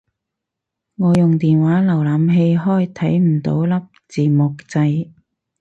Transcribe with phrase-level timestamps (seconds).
[0.95, 5.11] 我用電話瀏覽器開睇唔到粒字幕掣